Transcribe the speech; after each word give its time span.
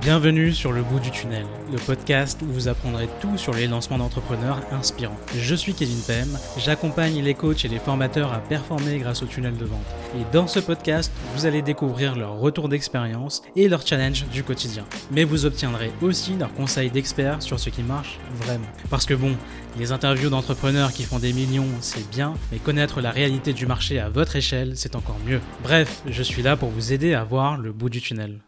Bienvenue 0.00 0.54
sur 0.54 0.72
le 0.72 0.82
bout 0.82 0.98
du 0.98 1.10
tunnel, 1.10 1.44
le 1.70 1.76
podcast 1.76 2.40
où 2.40 2.46
vous 2.46 2.68
apprendrez 2.68 3.06
tout 3.20 3.36
sur 3.36 3.52
les 3.52 3.66
lancements 3.66 3.98
d'entrepreneurs 3.98 4.62
inspirants. 4.72 5.18
Je 5.36 5.54
suis 5.54 5.74
Kevin 5.74 6.00
Pem, 6.06 6.38
j'accompagne 6.56 7.22
les 7.22 7.34
coachs 7.34 7.66
et 7.66 7.68
les 7.68 7.78
formateurs 7.78 8.32
à 8.32 8.38
performer 8.38 8.98
grâce 8.98 9.22
au 9.22 9.26
tunnel 9.26 9.58
de 9.58 9.66
vente. 9.66 9.84
Et 10.16 10.24
dans 10.32 10.46
ce 10.46 10.58
podcast, 10.58 11.12
vous 11.34 11.44
allez 11.44 11.60
découvrir 11.60 12.16
leur 12.16 12.38
retour 12.38 12.70
d'expérience 12.70 13.42
et 13.56 13.68
leurs 13.68 13.86
challenges 13.86 14.24
du 14.32 14.42
quotidien. 14.42 14.86
Mais 15.10 15.24
vous 15.24 15.44
obtiendrez 15.44 15.92
aussi 16.00 16.34
leurs 16.34 16.54
conseils 16.54 16.90
d'experts 16.90 17.42
sur 17.42 17.60
ce 17.60 17.68
qui 17.68 17.82
marche 17.82 18.18
vraiment. 18.36 18.68
Parce 18.88 19.04
que 19.04 19.12
bon, 19.12 19.36
les 19.78 19.92
interviews 19.92 20.30
d'entrepreneurs 20.30 20.94
qui 20.94 21.02
font 21.02 21.18
des 21.18 21.34
millions, 21.34 21.68
c'est 21.82 22.08
bien, 22.10 22.32
mais 22.50 22.58
connaître 22.58 23.02
la 23.02 23.10
réalité 23.10 23.52
du 23.52 23.66
marché 23.66 23.98
à 23.98 24.08
votre 24.08 24.34
échelle, 24.34 24.72
c'est 24.76 24.96
encore 24.96 25.18
mieux. 25.26 25.40
Bref, 25.62 26.00
je 26.06 26.22
suis 26.22 26.40
là 26.40 26.56
pour 26.56 26.70
vous 26.70 26.94
aider 26.94 27.12
à 27.12 27.22
voir 27.22 27.58
le 27.58 27.70
bout 27.70 27.90
du 27.90 28.00
tunnel. 28.00 28.38